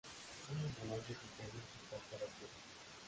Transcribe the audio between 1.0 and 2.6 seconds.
sin frenos impacta la tienda.